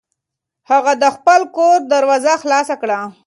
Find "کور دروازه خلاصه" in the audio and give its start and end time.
1.55-2.75